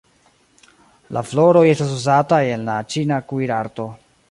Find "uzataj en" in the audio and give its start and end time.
1.97-2.67